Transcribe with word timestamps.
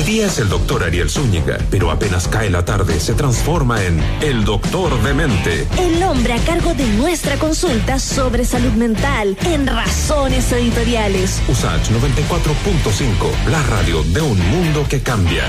De 0.00 0.06
día 0.06 0.28
es 0.28 0.38
el 0.38 0.48
doctor 0.48 0.82
Ariel 0.82 1.10
Zúñiga, 1.10 1.58
pero 1.70 1.90
apenas 1.90 2.26
cae 2.26 2.48
la 2.48 2.64
tarde 2.64 2.98
se 2.98 3.12
transforma 3.12 3.84
en 3.84 4.02
el 4.22 4.46
doctor 4.46 4.98
de 5.02 5.12
mente. 5.12 5.68
El 5.78 6.02
hombre 6.02 6.32
a 6.32 6.38
cargo 6.38 6.72
de 6.72 6.86
nuestra 6.94 7.36
consulta 7.36 7.98
sobre 7.98 8.46
salud 8.46 8.72
mental 8.72 9.36
en 9.44 9.66
Razones 9.66 10.50
Editoriales. 10.52 11.42
USACH 11.48 11.90
94.5, 11.90 13.50
la 13.50 13.62
radio 13.64 14.02
de 14.04 14.22
un 14.22 14.38
mundo 14.50 14.86
que 14.88 15.02
cambia. 15.02 15.44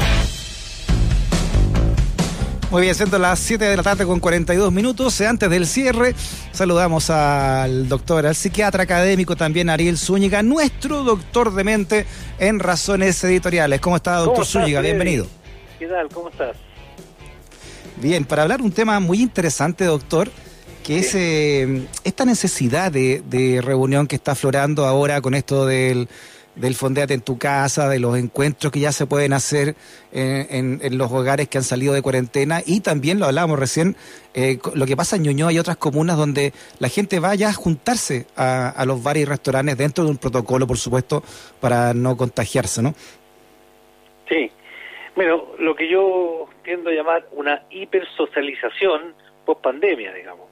Muy 2.71 2.83
bien, 2.83 2.95
siendo 2.95 3.19
las 3.19 3.37
7 3.39 3.65
de 3.65 3.75
la 3.75 3.83
tarde 3.83 4.05
con 4.05 4.21
42 4.21 4.71
minutos. 4.71 5.19
Antes 5.19 5.49
del 5.49 5.67
cierre, 5.67 6.15
saludamos 6.53 7.09
al 7.09 7.89
doctor, 7.89 8.25
al 8.25 8.33
psiquiatra 8.33 8.83
académico 8.83 9.35
también, 9.35 9.69
Ariel 9.69 9.97
Zúñiga, 9.97 10.41
nuestro 10.41 11.03
doctor 11.03 11.53
de 11.53 11.65
mente 11.65 12.05
en 12.39 12.61
Razones 12.61 13.21
Editoriales. 13.25 13.81
¿Cómo 13.81 13.97
está, 13.97 14.15
doctor 14.19 14.45
Zúñiga? 14.45 14.79
Bienvenido. 14.79 15.27
¿Qué 15.79 15.87
tal? 15.87 16.07
¿Cómo 16.13 16.29
estás? 16.29 16.55
Bien, 17.97 18.23
para 18.23 18.43
hablar 18.43 18.61
un 18.61 18.71
tema 18.71 19.01
muy 19.01 19.21
interesante, 19.21 19.83
doctor, 19.83 20.31
que 20.81 20.99
es 20.99 21.13
eh, 21.13 21.85
esta 22.05 22.23
necesidad 22.23 22.89
de, 22.89 23.21
de 23.29 23.59
reunión 23.61 24.07
que 24.07 24.15
está 24.15 24.31
aflorando 24.31 24.85
ahora 24.85 25.19
con 25.19 25.35
esto 25.35 25.65
del 25.65 26.07
del 26.61 26.75
Fondeate 26.75 27.15
en 27.15 27.21
tu 27.21 27.37
casa, 27.39 27.89
de 27.89 27.99
los 27.99 28.15
encuentros 28.17 28.71
que 28.71 28.79
ya 28.79 28.91
se 28.91 29.07
pueden 29.07 29.33
hacer 29.33 29.75
en, 30.11 30.79
en, 30.81 30.97
los 30.97 31.11
hogares 31.11 31.47
que 31.49 31.57
han 31.57 31.63
salido 31.63 31.93
de 31.93 32.03
cuarentena 32.03 32.61
y 32.63 32.81
también 32.81 33.19
lo 33.19 33.25
hablábamos 33.25 33.57
recién, 33.59 33.95
eh, 34.35 34.59
lo 34.75 34.85
que 34.85 34.95
pasa 34.95 35.15
en 35.15 35.23
Ñuñoa 35.23 35.51
y 35.51 35.59
otras 35.59 35.77
comunas 35.77 36.17
donde 36.17 36.53
la 36.79 36.87
gente 36.87 37.19
vaya 37.19 37.49
a 37.49 37.53
juntarse 37.53 38.27
a, 38.35 38.69
a, 38.69 38.85
los 38.85 39.01
bares 39.01 39.23
y 39.23 39.25
restaurantes 39.25 39.75
dentro 39.75 40.03
de 40.03 40.11
un 40.11 40.17
protocolo, 40.17 40.67
por 40.67 40.77
supuesto, 40.77 41.23
para 41.59 41.95
no 41.95 42.15
contagiarse, 42.15 42.83
¿no? 42.83 42.93
Sí. 44.29 44.51
Bueno, 45.15 45.47
lo 45.57 45.75
que 45.75 45.89
yo 45.89 46.47
tiendo 46.63 46.91
a 46.91 46.93
llamar 46.93 47.25
una 47.31 47.63
hipersocialización 47.71 49.15
post 49.45 49.61
pandemia, 49.61 50.13
digamos. 50.13 50.47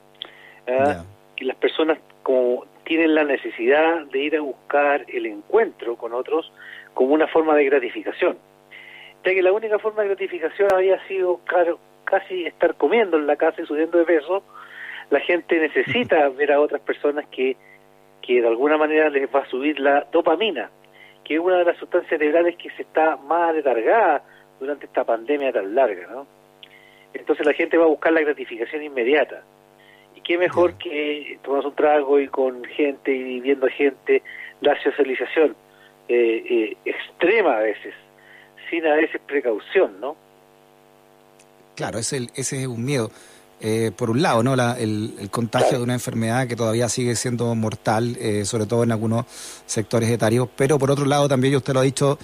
¿eh? 0.66 0.98
Y 1.38 1.46
las 1.46 1.56
personas 1.58 2.00
como 2.24 2.66
tienen 2.90 3.14
la 3.14 3.24
necesidad 3.24 4.08
de 4.08 4.18
ir 4.18 4.36
a 4.36 4.42
buscar 4.42 5.06
el 5.10 5.28
encuentro 5.28 5.96
con 5.96 6.12
otros 6.12 6.52
como 6.96 7.14
una 7.14 7.28
forma 7.28 7.56
de 7.56 7.66
gratificación. 7.66 8.36
Ya 9.24 9.32
que 9.32 9.44
la 9.44 9.52
única 9.52 9.78
forma 9.78 10.02
de 10.02 10.08
gratificación 10.08 10.70
había 10.74 11.00
sido 11.08 11.38
claro, 11.46 11.78
casi 12.04 12.48
estar 12.48 12.74
comiendo 12.74 13.16
en 13.18 13.28
la 13.28 13.36
casa 13.36 13.62
y 13.62 13.68
subiendo 13.68 14.00
de 14.00 14.06
peso, 14.06 14.42
la 15.12 15.20
gente 15.20 15.60
necesita 15.60 16.28
ver 16.36 16.52
a 16.52 16.60
otras 16.60 16.82
personas 16.82 17.28
que, 17.28 17.58
que 18.24 18.42
de 18.42 18.48
alguna 18.48 18.76
manera 18.76 19.12
les 19.12 19.30
va 19.30 19.42
a 19.42 19.50
subir 19.50 19.80
la 19.80 20.08
dopamina, 20.12 20.72
que 21.24 21.36
es 21.36 21.40
una 21.40 21.60
de 21.60 21.66
las 21.66 21.78
sustancias 21.78 22.10
cerebrales 22.10 22.56
que 22.58 22.72
se 22.72 22.82
está 22.82 23.18
más 23.18 23.54
letargada 23.54 24.24
durante 24.60 24.88
esta 24.88 25.04
pandemia 25.04 25.52
tan 25.52 25.76
larga, 25.76 26.08
¿no? 26.08 26.26
Entonces 27.14 27.46
la 27.46 27.54
gente 27.54 27.78
va 27.78 27.84
a 27.84 27.90
buscar 27.90 28.14
la 28.14 28.22
gratificación 28.22 28.82
inmediata 28.82 29.44
qué 30.30 30.38
mejor 30.38 30.76
que 30.76 31.40
tomas 31.44 31.66
un 31.66 31.74
trago 31.74 32.20
y 32.20 32.28
con 32.28 32.64
gente 32.64 33.12
y 33.12 33.40
viendo 33.40 33.68
gente, 33.68 34.22
la 34.62 34.80
socialización 34.84 35.56
eh, 36.08 36.44
eh, 36.48 36.78
extrema 36.86 37.58
a 37.58 37.62
veces, 37.62 37.96
sin 38.70 38.86
a 38.86 38.94
veces 38.94 39.20
precaución, 39.26 40.00
¿no? 40.00 40.16
Claro, 41.76 41.98
ese, 41.98 42.28
ese 42.36 42.62
es 42.62 42.68
un 42.68 42.86
miedo. 42.86 43.10
Eh, 43.60 43.92
por 43.98 44.12
un 44.12 44.22
lado, 44.22 44.44
¿no? 44.44 44.54
el, 44.54 45.30
contagio 45.32 45.80
de 45.80 45.84
una 45.84 45.94
enfermedad 45.94 46.48
que 46.48 46.56
todavía 46.56 46.90
sigue 46.90 47.16
siendo 47.16 47.56
mortal, 47.56 48.16
sobre 48.44 48.68
todo 48.68 48.84
en 48.84 48.92
algunos 48.92 49.26
sectores 49.66 50.12
etarios, 50.12 50.48
pero 50.56 50.78
por 50.78 50.92
otro 50.92 51.06
lado 51.06 51.28
también, 51.28 51.56
usted 51.56 51.74
lo 51.74 51.80
ha 51.80 51.84
dicho, 51.84 52.20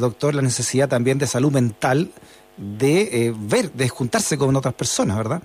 doctor, 0.00 0.34
la 0.34 0.42
necesidad 0.42 0.88
también 0.88 1.18
de 1.18 1.26
salud 1.26 1.52
mental, 1.52 2.10
de 2.56 3.34
ver, 3.38 3.70
de 3.72 3.90
juntarse 3.90 4.38
con 4.38 4.56
otras 4.56 4.74
personas, 4.74 5.18
¿verdad? 5.18 5.42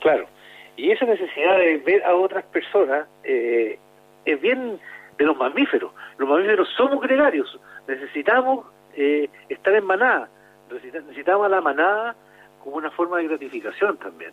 Claro, 0.00 0.28
y 0.76 0.90
esa 0.90 1.04
necesidad 1.06 1.58
de 1.58 1.78
ver 1.78 2.04
a 2.04 2.14
otras 2.14 2.44
personas 2.46 3.06
eh, 3.22 3.78
es 4.24 4.40
bien 4.40 4.80
de 5.16 5.24
los 5.24 5.36
mamíferos. 5.36 5.92
Los 6.18 6.28
mamíferos 6.28 6.68
somos 6.76 7.00
gregarios, 7.00 7.58
necesitamos 7.86 8.66
eh, 8.96 9.28
estar 9.48 9.74
en 9.74 9.84
manada, 9.84 10.28
necesitamos 10.70 11.46
a 11.46 11.48
la 11.48 11.60
manada 11.60 12.16
como 12.62 12.76
una 12.76 12.90
forma 12.90 13.18
de 13.18 13.28
gratificación 13.28 13.96
también. 13.98 14.32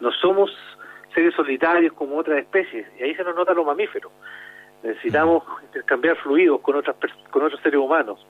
No 0.00 0.10
somos 0.12 0.50
seres 1.14 1.34
solitarios 1.34 1.92
como 1.92 2.16
otras 2.16 2.38
especies, 2.38 2.86
y 2.98 3.02
ahí 3.02 3.14
se 3.14 3.24
nos 3.24 3.34
nota 3.34 3.52
los 3.52 3.66
mamíferos. 3.66 4.12
Necesitamos 4.82 5.44
intercambiar 5.62 6.16
fluidos 6.16 6.60
con, 6.60 6.76
otras, 6.76 6.96
con 7.30 7.42
otros 7.42 7.60
seres 7.60 7.78
humanos. 7.78 8.26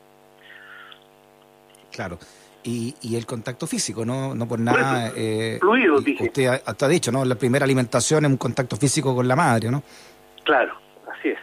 Claro 1.92 2.18
y, 2.64 2.94
y 3.02 3.16
el 3.16 3.26
contacto 3.26 3.66
físico, 3.66 4.04
no, 4.04 4.34
no 4.34 4.46
por 4.46 4.58
nada. 4.58 5.12
Eh, 5.16 5.58
fluido, 5.60 6.00
dije. 6.00 6.24
Usted 6.24 6.62
ha, 6.64 6.88
dicho, 6.88 7.10
¿no? 7.10 7.24
La 7.24 7.34
primera 7.34 7.64
alimentación 7.64 8.24
es 8.24 8.30
un 8.30 8.36
contacto 8.36 8.76
físico 8.76 9.14
con 9.14 9.26
la 9.26 9.36
madre, 9.36 9.70
¿no? 9.70 9.82
Claro, 10.44 10.74
así 11.10 11.30
es. 11.30 11.38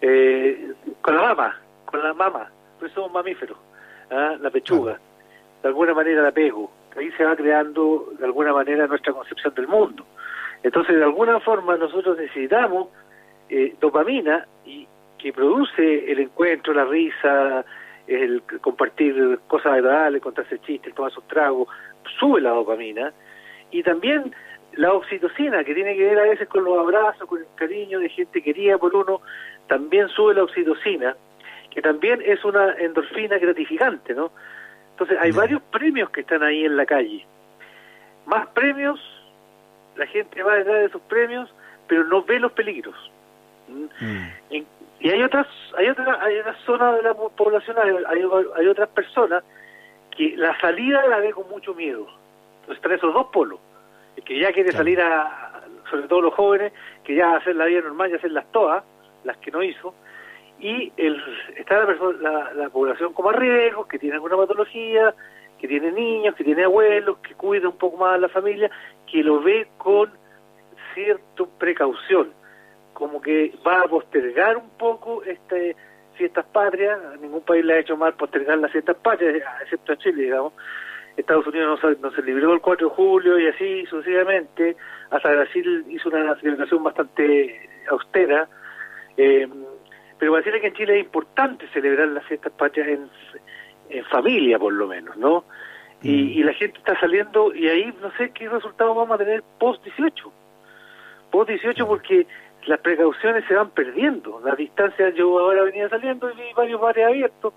Eh, 0.00 0.72
con 1.00 1.16
la 1.16 1.22
mama, 1.22 1.60
con 1.84 2.02
la 2.02 2.14
mama, 2.14 2.50
pues 2.78 2.92
somos 2.92 3.12
mamíferos, 3.12 3.58
¿ah? 4.10 4.36
la 4.40 4.50
pechuga, 4.50 4.98
de 5.62 5.68
alguna 5.68 5.94
manera 5.94 6.20
el 6.20 6.26
apego, 6.26 6.70
ahí 6.96 7.10
se 7.12 7.24
va 7.24 7.36
creando 7.36 8.12
de 8.18 8.24
alguna 8.24 8.52
manera 8.52 8.86
nuestra 8.86 9.12
concepción 9.12 9.54
del 9.54 9.68
mundo. 9.68 10.04
Entonces, 10.62 10.96
de 10.96 11.04
alguna 11.04 11.40
forma, 11.40 11.76
nosotros 11.76 12.16
necesitamos 12.18 12.88
eh, 13.48 13.74
dopamina 13.80 14.46
y 14.64 14.86
que 15.18 15.32
produce 15.32 16.10
el 16.10 16.20
encuentro, 16.20 16.72
la 16.74 16.84
risa, 16.84 17.64
el 18.06 18.42
compartir 18.60 19.40
cosas 19.48 19.72
agradables, 19.74 20.22
contarse 20.22 20.58
chistes, 20.60 20.94
tomar 20.94 21.12
sus 21.12 21.26
tragos, 21.28 21.68
sube 22.18 22.40
la 22.40 22.50
dopamina. 22.50 23.12
Y 23.70 23.82
también 23.82 24.34
la 24.76 24.92
oxitocina, 24.92 25.64
que 25.64 25.74
tiene 25.74 25.96
que 25.96 26.04
ver 26.04 26.18
a 26.18 26.24
veces 26.24 26.48
con 26.48 26.64
los 26.64 26.78
abrazos, 26.78 27.28
con 27.28 27.40
el 27.40 27.46
cariño 27.54 27.98
de 27.98 28.08
gente 28.08 28.42
querida 28.42 28.78
por 28.78 28.94
uno, 28.94 29.20
también 29.68 30.08
sube 30.08 30.34
la 30.34 30.44
oxitocina, 30.44 31.16
que 31.70 31.82
también 31.82 32.20
es 32.24 32.44
una 32.44 32.72
endorfina 32.74 33.38
gratificante, 33.38 34.14
¿no? 34.14 34.30
Entonces 34.90 35.18
hay 35.20 35.32
varios 35.32 35.60
premios 35.62 36.10
que 36.10 36.20
están 36.20 36.42
ahí 36.42 36.64
en 36.64 36.76
la 36.76 36.86
calle. 36.86 37.26
Más 38.26 38.46
premios, 38.48 39.00
la 39.96 40.06
gente 40.06 40.42
va 40.42 40.54
detrás 40.56 40.76
de 40.76 40.84
esos 40.86 41.02
premios, 41.02 41.52
pero 41.88 42.04
no 42.04 42.22
ve 42.22 42.38
los 42.38 42.52
peligros. 42.52 42.94
Mm. 43.68 44.62
Y 45.00 45.10
hay 45.10 45.22
otras, 45.22 45.46
hay 45.76 45.88
otra, 45.88 46.22
hay 46.22 46.38
una 46.38 46.54
zona 46.64 46.92
de 46.92 47.02
la 47.02 47.14
población, 47.14 47.76
hay, 47.78 48.66
otras 48.66 48.88
personas 48.90 49.44
que 50.16 50.36
la 50.36 50.58
salida 50.60 51.06
la 51.06 51.18
ve 51.18 51.32
con 51.32 51.48
mucho 51.48 51.74
miedo. 51.74 52.06
Entonces 52.60 52.76
están 52.76 52.92
esos 52.92 53.12
dos 53.12 53.26
polos. 53.32 53.60
El 54.16 54.24
que 54.24 54.38
ya 54.38 54.52
quiere 54.52 54.72
salir 54.72 55.00
a, 55.00 55.62
sobre 55.90 56.08
todo 56.08 56.22
los 56.22 56.34
jóvenes, 56.34 56.72
que 57.02 57.14
ya 57.14 57.36
hacer 57.36 57.56
la 57.56 57.66
vida 57.66 57.80
normal 57.80 58.10
y 58.10 58.14
hacerlas 58.14 58.50
todas, 58.52 58.84
las 59.24 59.36
que 59.38 59.50
no 59.50 59.62
hizo, 59.62 59.94
y 60.60 60.92
el, 60.96 61.20
está 61.56 61.80
la, 61.80 61.86
persona, 61.86 62.52
la, 62.54 62.70
población 62.70 63.12
como 63.12 63.30
a 63.30 63.32
riesgo, 63.32 63.88
que 63.88 63.98
tiene 63.98 64.14
alguna 64.14 64.36
patología, 64.36 65.14
que 65.58 65.66
tiene 65.66 65.90
niños, 65.90 66.34
que 66.36 66.44
tiene 66.44 66.64
abuelos, 66.64 67.18
que 67.18 67.34
cuida 67.34 67.68
un 67.68 67.76
poco 67.76 67.96
más 67.96 68.14
a 68.14 68.18
la 68.18 68.28
familia, 68.28 68.70
que 69.10 69.22
lo 69.22 69.40
ve 69.40 69.66
con 69.78 70.10
cierta 70.94 71.44
precaución 71.58 72.32
como 72.94 73.20
que 73.20 73.52
va 73.66 73.80
a 73.80 73.88
postergar 73.88 74.56
un 74.56 74.70
poco 74.70 75.22
este 75.24 75.76
fiestas 76.14 76.46
patrias, 76.46 76.98
ningún 77.20 77.42
país 77.42 77.64
le 77.64 77.74
ha 77.74 77.78
hecho 77.80 77.96
mal 77.96 78.14
postergar 78.14 78.58
las 78.58 78.70
fiestas 78.70 78.96
patrias, 78.96 79.42
excepto 79.62 79.92
a 79.92 79.96
Chile, 79.96 80.22
digamos. 80.22 80.52
Estados 81.16 81.46
Unidos 81.46 81.80
no 81.82 81.90
se, 81.90 82.00
no 82.00 82.10
se 82.10 82.22
libró 82.22 82.52
el 82.52 82.60
4 82.60 82.88
de 82.88 82.94
julio 82.94 83.38
y 83.38 83.46
así 83.46 83.86
sucesivamente, 83.86 84.76
hasta 85.10 85.30
Brasil 85.30 85.84
hizo 85.88 86.08
una 86.08 86.34
celebración 86.40 86.82
bastante 86.82 87.68
austera, 87.88 88.48
eh, 89.16 89.48
pero 90.18 90.34
a 90.34 90.38
decirle 90.38 90.60
que 90.60 90.68
en 90.68 90.74
Chile 90.74 90.98
es 90.98 91.04
importante 91.04 91.68
celebrar 91.68 92.08
las 92.08 92.24
fiestas 92.24 92.52
patrias 92.52 92.88
en, 92.88 93.08
en 93.90 94.04
familia, 94.06 94.58
por 94.58 94.72
lo 94.72 94.88
menos, 94.88 95.16
¿no? 95.16 95.44
Y, 96.02 96.10
mm. 96.10 96.28
y, 96.30 96.42
la 96.42 96.52
gente 96.54 96.78
está 96.78 96.98
saliendo 96.98 97.54
y 97.54 97.68
ahí 97.68 97.94
no 98.00 98.10
sé 98.16 98.30
qué 98.30 98.48
resultados 98.48 98.96
vamos 98.96 99.14
a 99.14 99.18
tener 99.18 99.42
post 99.58 99.84
18. 99.84 100.32
Post 101.30 101.48
18 101.48 101.86
porque 101.86 102.26
las 102.66 102.80
precauciones 102.80 103.44
se 103.46 103.54
van 103.54 103.70
perdiendo. 103.70 104.40
La 104.44 104.54
distancia, 104.54 105.10
yo 105.10 105.38
ahora 105.38 105.62
venía 105.64 105.88
saliendo 105.88 106.30
y 106.30 106.34
vi 106.34 106.52
varios 106.54 106.80
bares 106.80 107.06
abiertos, 107.06 107.52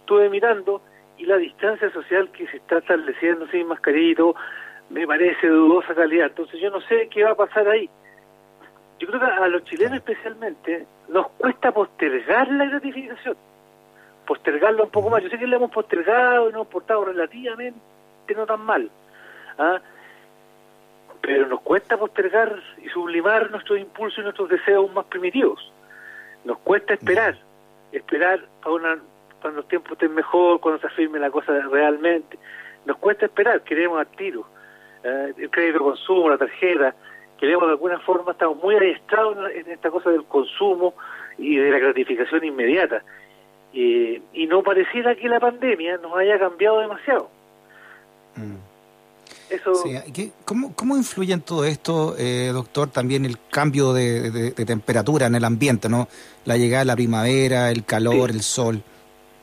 estuve 0.00 0.28
mirando, 0.28 0.82
y 1.18 1.26
la 1.26 1.36
distancia 1.36 1.90
social 1.90 2.30
que 2.30 2.46
se 2.48 2.56
está 2.58 2.78
estableciendo 2.78 3.46
sin 3.48 3.66
mascarito 3.66 4.34
me 4.88 5.06
parece 5.06 5.46
de 5.46 5.52
dudosa 5.52 5.94
calidad. 5.94 6.28
Entonces 6.28 6.60
yo 6.60 6.70
no 6.70 6.80
sé 6.82 7.08
qué 7.08 7.24
va 7.24 7.32
a 7.32 7.36
pasar 7.36 7.68
ahí. 7.68 7.88
Yo 8.98 9.06
creo 9.06 9.20
que 9.20 9.26
a 9.26 9.48
los 9.48 9.64
chilenos 9.64 9.98
especialmente 9.98 10.86
nos 11.08 11.28
cuesta 11.30 11.72
postergar 11.72 12.48
la 12.52 12.66
gratificación, 12.66 13.36
postergarlo 14.26 14.84
un 14.84 14.90
poco 14.90 15.10
más. 15.10 15.22
Yo 15.22 15.30
sé 15.30 15.38
que 15.38 15.46
le 15.46 15.56
hemos 15.56 15.70
postergado 15.70 16.48
y 16.48 16.52
nos 16.52 16.62
hemos 16.62 16.68
portado 16.68 17.04
relativamente 17.04 17.78
no 18.36 18.46
tan 18.46 18.60
mal. 18.60 18.90
¿ah? 19.58 19.80
Pero 21.20 21.46
nos 21.46 21.60
cuesta 21.60 21.96
postergar 21.96 22.62
y 22.82 22.88
sublimar 22.88 23.50
nuestros 23.50 23.78
impulsos 23.78 24.18
y 24.18 24.22
nuestros 24.22 24.48
deseos 24.48 24.92
más 24.92 25.04
primitivos. 25.06 25.72
Nos 26.44 26.58
cuesta 26.58 26.94
esperar, 26.94 27.36
esperar 27.92 28.40
a 28.62 28.70
una 28.70 28.98
cuando 29.40 29.60
los 29.60 29.68
tiempos 29.68 29.92
estén 29.92 30.14
mejor, 30.14 30.60
cuando 30.60 30.80
se 30.80 30.86
afirme 30.86 31.18
la 31.18 31.30
cosa 31.30 31.52
realmente. 31.70 32.38
Nos 32.86 32.96
cuesta 32.98 33.26
esperar, 33.26 33.62
queremos 33.62 33.98
al 33.98 34.06
tiro. 34.08 34.46
Eh, 35.02 35.32
el 35.36 35.50
crédito 35.50 35.78
de 35.78 35.84
consumo, 35.84 36.30
la 36.30 36.38
tarjeta, 36.38 36.94
queremos 37.38 37.66
de 37.66 37.72
alguna 37.72 37.98
forma, 38.00 38.32
estamos 38.32 38.62
muy 38.62 38.74
adiestrados 38.76 39.36
en, 39.50 39.70
esta 39.70 39.90
cosa 39.90 40.10
del 40.10 40.24
consumo 40.24 40.94
y 41.38 41.56
de 41.56 41.70
la 41.70 41.78
gratificación 41.78 42.44
inmediata. 42.44 43.02
y 43.72 44.46
no 44.48 44.62
pareciera 44.62 45.14
que 45.14 45.28
la 45.28 45.38
pandemia 45.38 45.98
nos 45.98 46.16
haya 46.16 46.38
cambiado 46.38 46.80
demasiado. 46.80 47.30
Mm. 48.36 48.69
Eso... 49.50 49.72
¿cómo, 50.44 50.74
¿Cómo 50.74 50.96
influye 50.96 51.32
en 51.32 51.42
todo 51.42 51.64
esto, 51.64 52.14
eh, 52.18 52.50
doctor, 52.52 52.90
también 52.90 53.24
el 53.24 53.36
cambio 53.50 53.92
de, 53.92 54.52
temperatura 54.64 55.26
en 55.26 55.34
el 55.34 55.44
ambiente, 55.44 55.88
no? 55.88 56.08
La 56.44 56.56
llegada 56.56 56.82
de 56.82 56.86
la 56.86 56.96
primavera, 56.96 57.70
el 57.70 57.84
calor, 57.84 58.30
el 58.30 58.42
sol. 58.42 58.82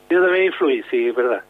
Eso 0.08 0.22
también 0.22 0.46
influye, 0.46 0.84
sí, 0.90 1.08
es 1.08 1.14
verdad. 1.14 1.42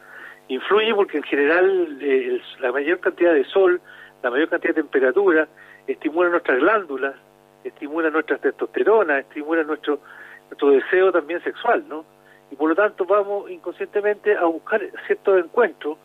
Influye 0.49 0.95
porque 0.95 1.19
en 1.19 1.23
general 1.23 1.99
eh, 2.01 2.41
la 2.61 2.73
mayor 2.73 2.99
cantidad 3.01 3.33
de 3.33 3.45
sol, 3.45 3.81
la 4.23 4.31
mayor 4.31 4.49
cantidad 4.49 4.75
de 4.75 4.83
temperatura, 4.83 5.49
estimula 5.87 6.31
nuestras 6.31 6.59
glándulas, 6.59 7.15
estimula 7.63 8.11
nuestra 8.11 8.39
testosterona, 8.39 9.21
estimula 9.21 9.63
nuestro, 9.63 10.01
nuestro 10.49 10.71
deseo 10.71 11.13
también 11.13 11.43
sexual, 11.45 11.85
¿no? 11.89 12.05
Y 12.51 12.57
por 12.57 12.71
lo 12.71 12.75
tanto 12.75 13.05
vamos 13.05 13.51
inconscientemente 13.51 14.37
a 14.37 14.45
buscar 14.45 14.81
ciertos 15.07 15.45
encuentros 15.45 15.99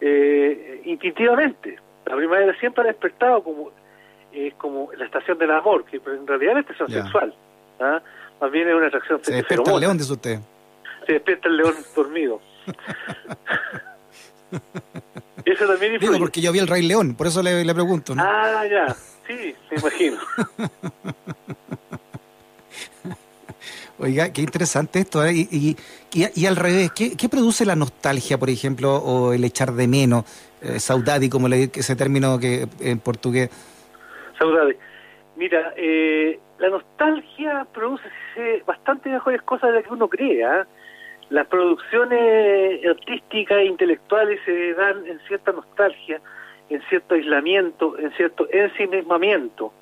eh, 0.00 0.80
instintivamente. 0.84 1.78
La 2.10 2.16
primavera 2.16 2.58
siempre 2.58 2.82
ha 2.82 2.86
despertado 2.88 3.44
como 3.44 3.70
es 4.32 4.52
como 4.54 4.90
la 4.96 5.04
estación 5.04 5.38
del 5.38 5.52
amor, 5.52 5.84
que 5.84 5.98
en 5.98 6.26
realidad 6.26 6.58
es 6.58 6.68
estación 6.68 6.90
sexual. 6.90 7.32
¿ah? 7.78 8.02
Más 8.40 8.50
bien 8.50 8.68
es 8.68 8.74
una 8.74 8.88
atracción 8.88 9.20
Se 9.22 9.32
despierta 9.32 9.72
el 9.72 9.80
león, 9.80 9.96
dice 9.96 10.12
usted. 10.12 10.40
Se 11.06 11.12
despierta 11.12 11.48
el 11.48 11.56
león 11.56 11.74
dormido. 11.94 12.40
Eso 15.44 15.66
también 15.66 15.94
influye. 15.94 16.14
Digo, 16.14 16.18
porque 16.18 16.40
yo 16.40 16.50
vi 16.50 16.58
el 16.58 16.66
Rey 16.66 16.82
León, 16.82 17.14
por 17.14 17.28
eso 17.28 17.40
le, 17.42 17.64
le 17.64 17.72
pregunto. 17.72 18.14
¿no? 18.14 18.22
Ah, 18.22 18.66
ya. 18.66 18.94
Sí, 19.26 19.54
me 19.70 19.78
imagino. 19.78 20.18
Oiga, 23.98 24.30
qué 24.32 24.42
interesante 24.42 24.98
esto. 24.98 25.24
¿eh? 25.24 25.32
Y, 25.34 25.76
y, 26.12 26.46
al 26.46 26.56
revés, 26.56 26.90
¿qué, 26.92 27.16
¿qué, 27.16 27.28
produce 27.28 27.64
la 27.64 27.76
nostalgia, 27.76 28.36
por 28.38 28.50
ejemplo, 28.50 28.96
o 28.96 29.32
el 29.32 29.44
echar 29.44 29.72
de 29.72 29.86
menos? 29.86 30.24
Eh, 30.62 30.78
saudade, 30.78 31.30
como 31.30 31.48
le 31.48 31.70
ese 31.74 31.96
término 31.96 32.38
que 32.38 32.66
en 32.80 32.98
portugués. 33.00 33.48
Saudade. 34.38 34.76
Mira, 35.36 35.72
eh, 35.76 36.38
la 36.58 36.68
nostalgia 36.68 37.66
produce 37.72 38.04
bastante 38.66 39.08
mejores 39.08 39.40
cosas 39.42 39.70
de 39.70 39.76
las 39.76 39.84
que 39.84 39.92
uno 39.92 40.08
crea. 40.08 40.60
¿ah? 40.60 40.66
Las 41.30 41.46
producciones 41.46 42.84
artísticas 42.86 43.58
e 43.58 43.64
intelectuales 43.64 44.40
se 44.44 44.74
dan 44.74 45.06
en 45.06 45.18
cierta 45.20 45.52
nostalgia, 45.52 46.20
en 46.68 46.82
cierto 46.88 47.14
aislamiento, 47.14 47.98
en 47.98 48.12
cierto 48.12 48.46
ensimismamiento. 48.50 49.72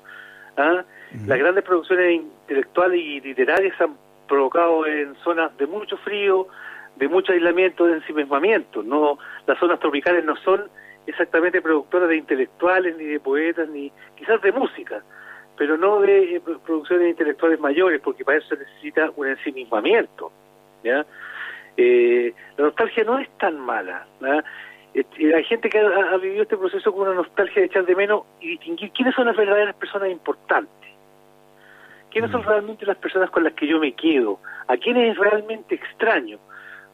¿ah? 0.55 0.85
Las 1.25 1.39
grandes 1.39 1.65
producciones 1.65 2.21
intelectuales 2.21 3.01
y 3.01 3.19
literarias 3.19 3.79
han 3.81 3.97
provocado 4.29 4.85
en 4.85 5.15
zonas 5.23 5.57
de 5.57 5.67
mucho 5.67 5.97
frío, 5.97 6.47
de 6.99 7.07
mucho 7.07 7.31
aislamiento, 7.31 7.85
de 7.85 7.95
ensimismamiento. 7.95 8.83
No, 8.83 9.17
las 9.47 9.57
zonas 9.57 9.79
tropicales 9.79 10.23
no 10.25 10.35
son 10.37 10.69
exactamente 11.07 11.61
productoras 11.61 12.09
de 12.09 12.17
intelectuales, 12.17 12.95
ni 12.97 13.05
de 13.05 13.19
poetas, 13.19 13.69
ni 13.69 13.91
quizás 14.17 14.41
de 14.41 14.51
música, 14.51 15.01
pero 15.57 15.77
no 15.77 16.01
de 16.01 16.35
eh, 16.35 16.41
producciones 16.65 17.09
intelectuales 17.09 17.59
mayores, 17.59 18.01
porque 18.01 18.25
para 18.25 18.37
eso 18.37 18.49
se 18.49 18.57
necesita 18.57 19.11
un 19.15 19.27
ensimismamiento. 19.27 20.31
¿ya? 20.83 21.05
Eh, 21.77 22.33
la 22.57 22.65
nostalgia 22.65 23.05
no 23.05 23.17
es 23.17 23.29
tan 23.37 23.57
mala. 23.57 24.05
Este, 24.93 25.33
hay 25.33 25.43
gente 25.45 25.69
que 25.69 25.79
ha, 25.79 26.17
vivido 26.17 26.43
este 26.43 26.57
proceso 26.57 26.91
con 26.91 27.07
una 27.07 27.15
nostalgia 27.15 27.61
de 27.61 27.67
echar 27.67 27.85
de 27.85 27.95
menos 27.95 28.23
y 28.41 28.49
distinguir 28.49 28.91
quiénes 28.91 29.15
son 29.15 29.27
las 29.27 29.37
verdaderas 29.37 29.75
personas 29.75 30.09
importantes. 30.09 30.89
¿Quiénes 32.11 32.31
son 32.31 32.41
mm. 32.41 32.45
realmente 32.45 32.85
las 32.85 32.97
personas 32.97 33.29
con 33.29 33.43
las 33.45 33.53
que 33.53 33.67
yo 33.67 33.79
me 33.79 33.93
quedo? 33.93 34.39
¿A 34.67 34.75
quiénes 34.75 35.11
es 35.11 35.17
realmente 35.17 35.75
extraño? 35.75 36.39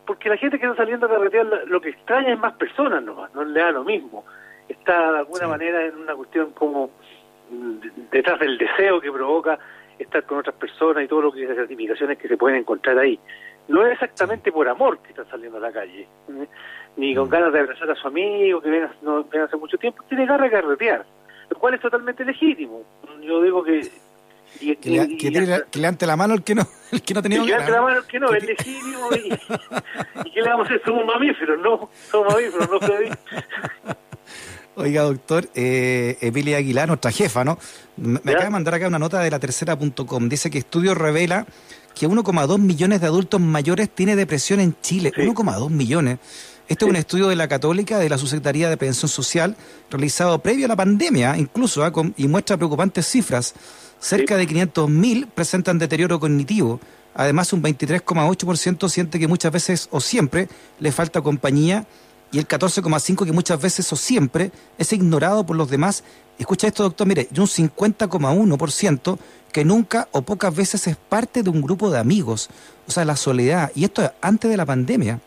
Porque 0.06 0.30
la 0.30 0.38
gente 0.38 0.60
que 0.60 0.66
está 0.66 0.78
saliendo 0.78 1.06
a 1.06 1.10
carretear 1.10 1.46
lo 1.68 1.81
que 1.81 1.90
extraña 1.90 2.34
es 2.34 2.40
más 2.40 2.54
personas 2.54 3.04
nomás, 3.04 3.34
no 3.34 3.44
le 3.44 3.60
da 3.60 3.72
lo 3.72 3.84
mismo. 3.84 4.25
Está 4.68 5.12
de 5.12 5.19
alguna 5.19 5.48
manera 5.48 5.86
en 5.86 5.96
una 5.96 6.16
cuestión 6.16 6.52
como 6.52 6.92
mm, 7.50 8.10
detrás 8.12 8.40
del 8.40 8.57
deseo 8.57 9.02
que 9.02 9.12
provoca 9.12 9.60
estar 9.98 10.24
con 10.24 10.40
otras 10.40 10.56
personas 10.56 11.04
y 11.04 11.07
todo 11.07 11.22
lo 11.22 11.31
que 11.31 11.46
las 11.46 11.56
gratificaciones 11.56 12.18
que 12.18 12.28
se 12.28 12.38
pueden 12.38 12.60
encontrar 12.60 12.98
ahí. 13.00 13.19
No 13.68 13.86
es 13.86 13.94
exactamente 13.94 14.52
por 14.52 14.68
amor 14.68 15.00
que 15.00 15.10
están 15.10 15.28
saliendo 15.28 15.57
a 15.57 15.62
la 15.62 15.72
calle, 15.72 16.02
¿eh? 16.02 16.48
ni 16.98 17.16
con 17.16 17.28
mm. 17.28 17.31
ganas 17.31 17.54
de 17.54 17.60
abrazar 17.60 17.90
a 17.90 17.96
su 17.96 18.07
amigo 18.07 18.62
que 18.62 18.69
ven, 18.69 18.88
no, 19.02 19.24
ven 19.24 19.42
hace 19.42 19.57
mucho 19.57 19.78
tiempo, 19.78 20.04
tiene 20.07 20.25
ganas 20.25 20.52
de 20.52 20.52
carretear, 20.52 21.06
lo 21.50 21.57
cual 21.57 21.74
es 21.74 21.81
totalmente 21.81 22.24
legítimo. 22.24 22.84
Yo 23.22 23.42
digo 23.42 23.63
que 23.63 23.81
y, 24.60 24.75
que, 24.75 24.90
le, 24.90 25.18
que, 25.18 25.80
levante 25.80 26.06
la 26.06 26.16
mano 26.16 26.34
el 26.34 26.44
que 26.44 26.56
no, 26.56 26.68
el 26.92 27.02
que 27.02 27.13
no 27.13 27.22
tenía 27.22 27.40
Que 27.42 27.46
levante 27.46 27.72
la 27.72 27.81
mano 27.81 27.98
el 27.98 28.06
que 28.06 28.19
no, 28.19 28.34
es 28.34 28.44
legítimo. 28.44 29.10
Y, 29.13 30.28
y 30.28 30.31
que 30.31 30.42
le 30.42 30.50
vamos 30.50 30.66
a 30.66 30.69
hacer, 30.69 30.81
somos 30.86 31.06
mamíferos, 31.06 31.60
no, 31.62 31.90
somos 32.12 32.34
mamíferos, 32.34 32.69
no 32.69 32.80
Freddy. 32.80 33.10
Oiga, 34.78 35.04
doctor, 35.04 35.50
eh, 35.56 36.18
Emilia 36.19 36.57
Aguilar, 36.57 36.88
nuestra 36.88 37.10
jefa, 37.12 37.46
¿no? 37.46 37.57
Me, 37.96 38.19
acaba 38.19 38.46
de 38.46 38.50
mandar 38.50 38.74
acá 38.74 38.88
una 38.88 39.00
nota 39.00 39.22
de 39.22 39.31
la 39.31 39.40
tercera.com. 39.40 40.28
Dice 40.28 40.50
que 40.50 40.57
estudio 40.57 40.94
revela 40.94 41.46
que 41.94 42.10
1,2 42.10 42.60
millones 42.60 43.00
de 43.00 43.07
adultos 43.07 43.40
mayores 43.40 43.90
tiene 43.90 44.18
depresión 44.18 44.60
en 44.60 44.75
Chile. 44.81 45.13
1,2 45.16 45.69
millones. 45.69 46.19
Este 46.67 46.83
es 46.83 46.89
un 46.89 46.95
estudio 46.95 47.27
de 47.27 47.35
la 47.35 47.47
Católica, 47.47 48.00
de 48.00 48.09
la 48.09 48.17
Subsecretaría 48.17 48.71
de 48.71 48.77
Pensión 48.77 49.07
Social, 49.07 49.56
realizado 49.91 50.39
previo 50.39 50.65
a 50.65 50.69
la 50.69 50.75
pandemia, 50.75 51.38
incluso, 51.38 51.83
¿ah? 51.83 51.94
y 52.17 52.27
muestra 52.27 52.57
preocupantes 52.57 53.06
cifras. 53.06 53.53
Cerca 54.00 54.35
de 54.35 54.47
500.000 54.47 55.27
presentan 55.27 55.77
deterioro 55.77 56.19
cognitivo. 56.19 56.79
Además, 57.13 57.53
un 57.53 57.62
23,8% 57.62 58.89
siente 58.89 59.19
que 59.19 59.27
muchas 59.27 59.51
veces 59.51 59.89
o 59.91 60.01
siempre 60.01 60.50
le 60.79 60.91
falta 60.91 61.21
compañía 61.21 61.85
y 62.31 62.39
el 62.39 62.47
14,5% 62.47 63.25
que 63.25 63.31
muchas 63.31 63.61
veces 63.61 63.94
o 63.94 63.95
siempre 63.95 64.51
es 64.79 64.91
ignorado 64.91 65.45
por 65.45 65.56
los 65.56 65.69
demás. 65.69 66.03
Escucha 66.39 66.65
esto, 66.65 66.81
doctor, 66.81 67.06
mire, 67.06 67.29
y 67.31 67.39
un 67.39 67.45
50,1% 67.45 69.19
que 69.51 69.63
nunca 69.63 70.07
o 70.11 70.23
pocas 70.23 70.53
veces 70.56 70.88
es 70.88 70.97
parte 70.97 71.44
de 71.44 71.50
un 71.51 71.61
grupo 71.61 71.91
de 71.91 72.00
amigos. 72.00 72.50
O 72.88 72.91
sea, 72.91 73.06
la 73.06 73.15
soledad. 73.15 73.71
Y 73.75 73.83
esto 73.83 74.11
antes 74.19 74.50
de 74.50 74.57
la 74.57 74.65
pandemia. 74.65 75.21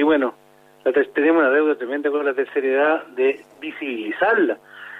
Sí, 0.00 0.04
bueno, 0.04 0.32
tenemos 1.12 1.42
una 1.42 1.50
deuda 1.50 1.74
tremenda 1.74 2.10
con 2.10 2.24
la 2.24 2.32
tercera 2.32 2.66
edad 2.66 3.06
de 3.08 3.44
visibilizarla. 3.60 4.56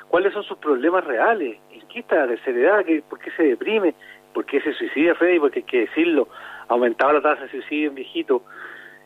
¿Cuáles 0.09 0.35
son 0.35 0.43
sus 0.43 0.59
problemas 0.59 1.05
reales? 1.05 1.57
qué 1.89 2.01
está 2.01 2.17
la 2.17 2.27
tercera 2.27 2.59
edad? 2.59 3.03
¿Por 3.09 3.19
qué 3.19 3.31
se 3.31 3.45
deprime? 3.45 3.95
¿Por 4.35 4.45
qué 4.45 4.61
se 4.61 4.75
suicida 4.75 5.15
Freddy? 5.15 5.39
Porque 5.39 5.61
hay 5.61 5.65
que 5.65 5.81
decirlo, 5.87 6.29
aumentaba 6.69 7.15
la 7.15 7.23
tasa 7.23 7.45
de 7.45 7.51
suicidio 7.51 7.89
en 7.89 7.95
viejito. 7.95 8.43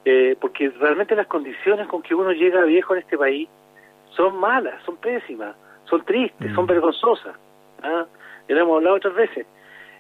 Eh, 0.05 0.37
porque 0.41 0.69
realmente 0.71 1.15
las 1.15 1.29
condiciones 1.29 1.87
con 1.87 2.03
que 2.03 2.17
uno 2.17 2.33
llega 2.33 2.65
viejo 2.65 2.97
en 2.97 3.03
este 3.03 3.17
país 3.17 3.49
son 4.17 4.37
malas, 4.41 4.83
son 4.85 4.97
pésimas, 4.97 5.55
son 5.85 6.05
tristes, 6.05 6.53
son 6.57 6.65
mm. 6.65 6.69
vergonzosas. 6.71 7.37
¿ah? 7.85 8.05
Ya 8.49 8.55
lo 8.57 8.63
hemos 8.63 8.77
hablado 8.79 8.97
otras 8.97 9.15
veces. 9.15 9.47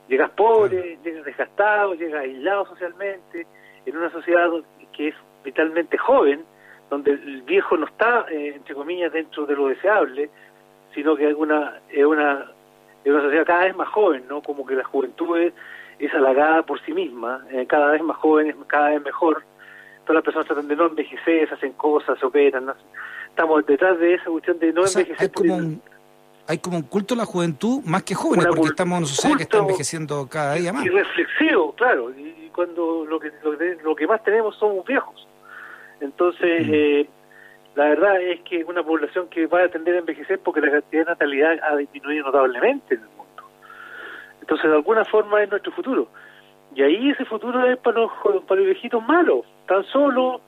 Llegas 0.09 0.31
pobre, 0.31 0.99
llegas 1.05 1.25
desgastado, 1.25 1.95
llegas 1.95 2.23
aislado 2.23 2.67
socialmente, 2.67 3.47
en 3.87 3.97
una 3.97 4.11
sociedad 4.11 4.51
que 4.93 5.09
es 5.09 5.15
vitalmente 5.45 5.99
joven, 5.99 6.45
donde 6.91 7.13
el 7.13 7.43
viejo 7.43 7.77
no 7.77 7.87
está, 7.87 8.27
eh, 8.31 8.55
entre 8.57 8.75
comillas, 8.75 9.13
dentro 9.13 9.47
de 9.47 9.55
lo 9.55 9.69
deseable, 9.69 10.31
sino 10.95 11.17
que 11.17 11.29
es 11.29 11.35
una, 11.35 11.81
es 11.91 12.05
una 12.05 12.47
es 13.05 13.13
una 13.13 13.23
sociedad 13.23 13.47
cada 13.47 13.65
vez 13.65 13.77
más 13.77 13.89
joven, 13.89 14.25
¿no? 14.29 14.43
Como 14.43 14.67
que 14.67 14.75
la 14.75 14.85
juventud 14.85 15.39
es, 15.39 15.53
halagada 16.13 16.63
por 16.63 16.81
sí 16.85 16.93
misma, 16.93 17.45
eh, 17.51 17.67
cada 17.67 17.93
vez 17.93 18.03
más 18.03 18.17
joven, 18.19 18.55
cada 18.67 18.91
vez 18.91 19.03
mejor. 19.03 19.43
Todas 20.03 20.17
las 20.17 20.25
personas 20.25 20.47
tratan 20.47 20.69
de 20.69 20.77
no 20.77 20.87
envejecer, 20.87 21.51
hacen 21.53 21.73
cosas, 21.73 22.19
se 22.19 22.27
operan. 22.27 22.73
Estamos 23.29 23.65
detrás 23.65 23.99
de 23.99 24.15
esa 24.15 24.27
cuestión 24.27 24.59
de 24.59 24.73
no 24.73 24.87
envejecer. 24.87 25.17
Hay 25.19 25.29
como, 25.31 25.57
un, 25.57 25.83
hay 26.47 26.59
como 26.59 26.77
un 26.77 26.83
culto 26.83 27.15
a 27.15 27.17
la 27.19 27.25
juventud 27.25 27.83
más 27.85 28.03
que 28.03 28.15
jóvenes, 28.15 28.47
porque 28.47 28.69
estamos 28.69 28.93
en 28.93 28.99
una 28.99 29.07
sociedad 29.07 29.37
que 29.37 29.43
está 29.45 29.59
envejeciendo 29.59 30.29
cada 30.29 30.55
día 30.55 30.73
más. 30.75 30.85
Y 30.85 30.91
reflexivo, 30.91 31.73
claro. 31.73 32.11
Y 32.11 32.51
cuando 32.55 33.07
lo 33.07 33.19
que, 33.19 33.33
lo 33.83 33.97
que, 33.97 34.07
más 34.07 34.23
tenemos 34.25 34.57
somos 34.57 34.85
viejos. 34.85 35.27
Entonces, 36.05 36.69
eh, 36.71 37.09
la 37.75 37.89
verdad 37.89 38.21
es 38.21 38.41
que 38.43 38.61
es 38.61 38.67
una 38.67 38.83
población 38.83 39.29
que 39.29 39.47
va 39.47 39.63
a 39.63 39.69
tender 39.69 39.95
a 39.95 39.99
envejecer 39.99 40.39
porque 40.39 40.61
la 40.61 40.71
cantidad 40.71 41.05
de 41.05 41.11
natalidad 41.11 41.59
ha 41.63 41.77
disminuido 41.77 42.27
notablemente 42.27 42.95
en 42.95 43.01
el 43.01 43.09
mundo. 43.09 43.43
Entonces, 44.41 44.69
de 44.69 44.77
alguna 44.77 45.05
forma 45.07 45.43
es 45.43 45.51
nuestro 45.51 45.73
futuro. 45.73 46.09
Y 46.75 46.83
ahí 46.83 47.11
ese 47.11 47.25
futuro 47.25 47.67
es 47.67 47.79
para 47.79 48.01
los, 48.01 48.11
para 48.47 48.61
los 48.61 48.67
viejitos 48.67 49.03
malos. 49.07 49.47
Están 49.63 49.85
solos, 49.85 50.43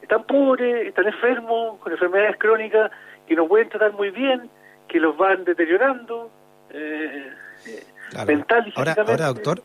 están 0.00 0.24
pobres, 0.24 0.86
están 0.86 1.06
enfermos, 1.06 1.78
con 1.80 1.92
enfermedades 1.92 2.36
crónicas 2.38 2.92
que 3.26 3.34
no 3.34 3.48
pueden 3.48 3.68
tratar 3.68 3.92
muy 3.92 4.10
bien, 4.10 4.48
que 4.86 5.00
los 5.00 5.16
van 5.16 5.44
deteriorando 5.44 6.30
eh, 6.70 7.32
mental 8.26 8.66
y 8.66 8.72
ahora, 8.78 8.94
ahora, 9.06 9.26
doctor, 9.26 9.62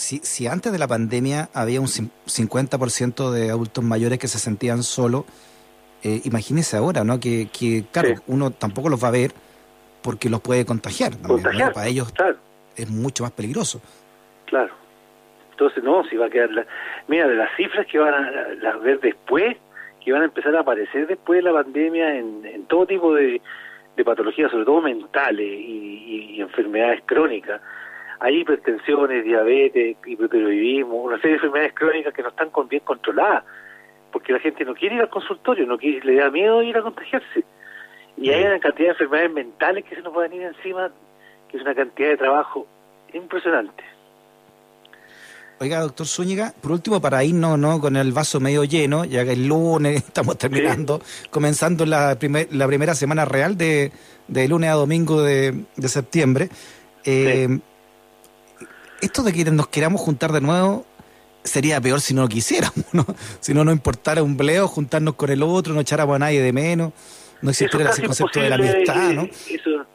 si, 0.00 0.18
si 0.18 0.46
antes 0.46 0.72
de 0.72 0.78
la 0.78 0.88
pandemia 0.88 1.48
había 1.54 1.80
un 1.80 1.86
50% 1.86 3.30
de 3.30 3.50
adultos 3.50 3.84
mayores 3.84 4.18
que 4.18 4.28
se 4.28 4.38
sentían 4.38 4.82
solos, 4.82 5.24
eh, 6.02 6.22
imagínese 6.24 6.76
ahora, 6.76 7.04
¿no? 7.04 7.20
Que, 7.20 7.48
que 7.48 7.84
claro, 7.92 8.14
uno 8.26 8.50
tampoco 8.50 8.88
los 8.88 9.02
va 9.02 9.08
a 9.08 9.12
ver 9.12 9.32
porque 10.02 10.30
los 10.30 10.40
puede 10.40 10.64
contagiar. 10.64 11.16
contagiar 11.18 11.72
Para 11.72 11.86
ellos 11.86 12.12
es 12.76 12.90
mucho 12.90 13.24
más 13.24 13.32
peligroso. 13.32 13.80
Claro. 14.46 14.72
Entonces, 15.50 15.84
no, 15.84 16.04
si 16.04 16.16
va 16.16 16.26
a 16.26 16.30
quedar... 16.30 16.50
La... 16.50 16.66
Mira, 17.06 17.28
de 17.28 17.34
las 17.34 17.54
cifras 17.56 17.86
que 17.86 17.98
van 17.98 18.14
a 18.14 18.76
ver 18.78 19.00
después, 19.00 19.56
que 20.02 20.12
van 20.12 20.22
a 20.22 20.24
empezar 20.24 20.56
a 20.56 20.60
aparecer 20.60 21.06
después 21.06 21.44
de 21.44 21.50
la 21.50 21.52
pandemia 21.52 22.16
en, 22.16 22.64
todo 22.66 22.86
tipo 22.86 23.14
de, 23.14 23.42
patologías, 24.02 24.50
sobre 24.50 24.64
todo 24.64 24.80
mentales 24.80 25.46
y, 25.46 26.40
enfermedades 26.40 27.02
crónicas. 27.04 27.60
Hay 28.20 28.40
hipertensiones, 28.40 29.24
diabetes, 29.24 29.96
hipertiroidismo, 30.06 30.96
una 30.96 31.16
serie 31.16 31.30
de 31.30 31.36
enfermedades 31.36 31.74
crónicas 31.74 32.14
que 32.14 32.22
no 32.22 32.28
están 32.28 32.50
bien 32.68 32.82
controladas, 32.84 33.44
porque 34.12 34.32
la 34.32 34.40
gente 34.40 34.64
no 34.64 34.74
quiere 34.74 34.96
ir 34.96 35.00
al 35.00 35.08
consultorio, 35.08 35.66
no 35.66 35.78
quiere, 35.78 36.04
le 36.04 36.16
da 36.16 36.30
miedo 36.30 36.62
ir 36.62 36.76
a 36.76 36.82
contagiarse. 36.82 37.44
Y 38.18 38.28
hay 38.30 38.44
una 38.44 38.60
cantidad 38.60 38.88
de 38.88 38.92
enfermedades 38.92 39.32
mentales 39.32 39.84
que 39.84 39.94
se 39.94 40.02
nos 40.02 40.12
pueden 40.12 40.34
ir 40.34 40.42
encima, 40.42 40.90
que 41.48 41.56
es 41.56 41.62
una 41.62 41.74
cantidad 41.74 42.10
de 42.10 42.16
trabajo 42.18 42.66
impresionante. 43.14 43.82
Oiga, 45.62 45.80
doctor 45.80 46.06
Zúñiga, 46.06 46.54
por 46.60 46.72
último, 46.72 47.00
para 47.00 47.22
irnos 47.22 47.58
¿no? 47.58 47.80
con 47.80 47.96
el 47.96 48.12
vaso 48.12 48.40
medio 48.40 48.64
lleno, 48.64 49.04
ya 49.04 49.24
que 49.24 49.32
el 49.32 49.46
lunes 49.46 49.96
estamos 50.08 50.36
terminando, 50.38 51.00
comenzando 51.30 51.86
la, 51.86 52.18
la 52.50 52.66
primera 52.66 52.94
semana 52.94 53.24
real 53.24 53.56
de, 53.56 53.92
de 54.26 54.48
lunes 54.48 54.70
a 54.70 54.74
domingo 54.74 55.22
de, 55.22 55.64
septiembre. 55.86 56.48
Eh, 57.04 57.60
esto 59.00 59.22
de 59.22 59.32
que 59.32 59.44
nos 59.50 59.68
queramos 59.68 60.00
juntar 60.00 60.32
de 60.32 60.40
nuevo 60.40 60.84
sería 61.42 61.80
peor 61.80 62.00
si 62.00 62.14
no 62.14 62.22
lo 62.22 62.28
quisiéramos, 62.28 62.84
¿no? 62.92 63.04
Si 63.40 63.54
no 63.54 63.64
nos 63.64 63.74
importara 63.74 64.22
un 64.22 64.36
bleo, 64.36 64.68
juntarnos 64.68 65.14
con 65.14 65.30
el 65.30 65.42
otro, 65.42 65.74
no 65.74 65.80
echáramos 65.80 66.16
a 66.16 66.18
nadie 66.18 66.42
de 66.42 66.52
menos, 66.52 66.92
no 67.42 67.50
existiera 67.50 67.90
ese 67.90 68.04
concepto 68.04 68.40
de 68.40 68.48
la 68.48 68.56
amistad, 68.56 69.12
¿no? 69.12 69.22
Eso, 69.22 69.86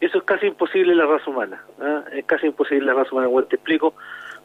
eso 0.00 0.18
es 0.18 0.24
casi 0.24 0.46
imposible 0.46 0.92
en 0.92 0.98
la 0.98 1.06
raza 1.06 1.30
humana, 1.30 1.62
¿ah? 1.80 2.04
es 2.12 2.24
casi 2.24 2.46
imposible 2.46 2.80
en 2.80 2.86
la 2.86 2.94
raza 2.94 3.10
humana. 3.12 3.28
Bueno, 3.28 3.48
te 3.48 3.56
explico 3.56 3.94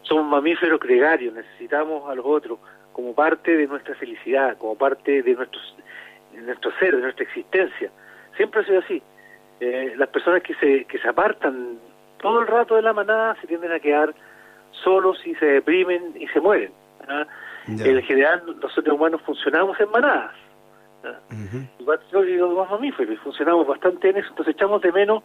somos 0.08 0.26
mamíferos 0.26 0.80
gregarios, 0.80 1.34
necesitamos 1.34 2.10
a 2.10 2.16
los 2.16 2.26
otros 2.26 2.60
como 2.94 3.14
parte 3.14 3.56
de 3.56 3.68
nuestra 3.68 3.96
felicidad, 3.96 4.58
como 4.58 4.76
parte 4.76 5.22
de, 5.22 5.34
nuestros, 5.34 5.76
de 6.34 6.42
nuestro 6.42 6.72
ser, 6.80 6.96
de 6.96 7.02
nuestra 7.02 7.26
existencia. 7.26 7.92
Siempre 8.38 8.62
ha 8.62 8.66
sido 8.66 8.80
así. 8.80 9.02
Eh, 9.60 9.94
las 9.98 10.10
personas 10.10 10.42
que 10.44 10.54
se, 10.56 10.86
que 10.86 11.00
se 11.00 11.08
apartan 11.08 11.80
todo 12.22 12.42
el 12.42 12.48
rato 12.48 12.76
de 12.76 12.82
la 12.82 12.94
manada 12.94 13.36
se 13.42 13.48
tienden 13.48 13.72
a 13.72 13.80
quedar 13.80 14.14
solos 14.84 15.18
y 15.26 15.36
se 15.36 15.46
deprimen 15.46 16.14
y 16.20 16.28
se 16.28 16.40
mueren. 16.40 16.72
¿ah? 17.08 17.26
En 17.68 18.02
general, 18.04 18.44
los 18.62 18.74
seres 18.74 18.94
humanos 18.94 19.22
funcionamos 19.26 19.80
en 19.80 19.90
manadas. 19.90 20.36
¿ah? 21.04 21.20
Igual 21.80 22.00
que 22.10 22.16
los 22.38 22.50
demás 22.50 22.70
mamíferos, 22.70 23.20
funcionamos 23.20 23.68
bastante 23.68 24.10
en 24.10 24.18
eso, 24.18 24.30
entonces 24.30 24.56
echamos 24.56 24.82
de 24.82 24.92
menos 24.92 25.24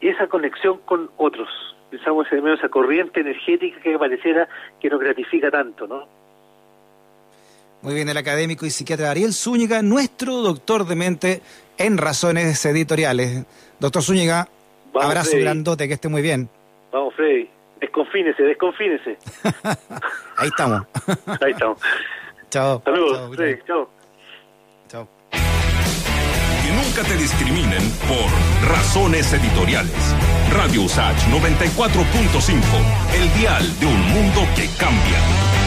esa 0.00 0.26
conexión 0.26 0.78
con 0.84 1.10
otros 1.16 1.48
pensamos 1.90 2.26
en 2.30 2.42
menos 2.42 2.58
esa 2.58 2.68
corriente 2.68 3.20
energética 3.20 3.80
que 3.80 3.98
pareciera 3.98 4.48
que 4.80 4.88
nos 4.88 5.00
gratifica 5.00 5.50
tanto, 5.50 5.86
¿no? 5.86 6.06
Muy 7.80 7.94
bien, 7.94 8.08
el 8.08 8.16
académico 8.16 8.66
y 8.66 8.70
psiquiatra 8.70 9.10
Ariel 9.10 9.32
Zúñiga, 9.32 9.82
nuestro 9.82 10.38
doctor 10.38 10.84
de 10.84 10.96
mente 10.96 11.42
en 11.76 11.96
razones 11.96 12.64
editoriales. 12.66 13.46
Doctor 13.78 14.02
Zúñiga, 14.02 14.48
abrazo 14.94 15.36
grandote, 15.36 15.88
que 15.88 15.94
esté 15.94 16.08
muy 16.08 16.22
bien. 16.22 16.48
Vamos, 16.92 17.14
Freddy, 17.14 17.48
desconfínese, 17.80 18.42
desconfínese. 18.42 19.18
Ahí 20.36 20.48
estamos. 20.48 20.82
Ahí 21.40 21.52
estamos. 21.52 21.78
Chao. 22.50 22.82
Saludos, 22.84 23.36
Freddy, 23.36 23.60
chao. 23.66 23.90
Chao. 24.88 25.08
Que 25.30 26.72
nunca 26.72 27.02
te 27.08 27.16
discriminen 27.16 27.82
por 28.08 28.68
razones 28.68 29.32
editoriales. 29.32 30.16
Radio 30.52 30.82
Usach 30.82 31.16
94.5, 31.28 32.58
el 33.14 33.40
dial 33.40 33.80
de 33.80 33.86
un 33.86 34.00
mundo 34.12 34.40
que 34.56 34.66
cambia. 34.78 35.57